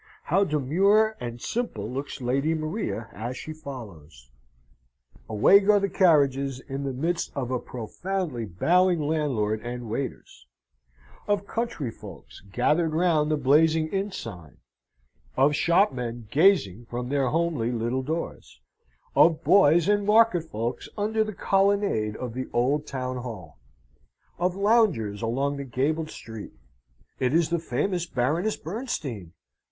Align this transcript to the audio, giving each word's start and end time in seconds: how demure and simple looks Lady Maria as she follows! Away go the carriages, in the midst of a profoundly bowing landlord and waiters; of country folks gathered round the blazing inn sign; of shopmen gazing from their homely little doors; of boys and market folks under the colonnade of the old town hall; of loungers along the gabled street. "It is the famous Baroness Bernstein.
how 0.33 0.43
demure 0.43 1.15
and 1.19 1.39
simple 1.43 1.87
looks 1.87 2.21
Lady 2.21 2.55
Maria 2.55 3.07
as 3.13 3.37
she 3.37 3.53
follows! 3.53 4.31
Away 5.29 5.59
go 5.59 5.77
the 5.77 5.89
carriages, 5.89 6.59
in 6.59 6.85
the 6.85 6.91
midst 6.91 7.31
of 7.35 7.51
a 7.51 7.59
profoundly 7.59 8.45
bowing 8.45 8.99
landlord 8.99 9.61
and 9.61 9.91
waiters; 9.91 10.47
of 11.27 11.45
country 11.45 11.91
folks 11.91 12.41
gathered 12.51 12.95
round 12.95 13.29
the 13.29 13.37
blazing 13.37 13.89
inn 13.89 14.11
sign; 14.11 14.57
of 15.37 15.55
shopmen 15.55 16.27
gazing 16.31 16.85
from 16.87 17.09
their 17.09 17.27
homely 17.29 17.71
little 17.71 18.01
doors; 18.01 18.59
of 19.15 19.43
boys 19.43 19.87
and 19.87 20.07
market 20.07 20.45
folks 20.49 20.89
under 20.97 21.23
the 21.23 21.31
colonnade 21.31 22.15
of 22.15 22.33
the 22.33 22.47
old 22.53 22.87
town 22.87 23.17
hall; 23.17 23.59
of 24.39 24.55
loungers 24.55 25.21
along 25.21 25.57
the 25.57 25.63
gabled 25.63 26.09
street. 26.09 26.53
"It 27.19 27.35
is 27.35 27.51
the 27.51 27.59
famous 27.59 28.07
Baroness 28.07 28.57
Bernstein. 28.57 29.33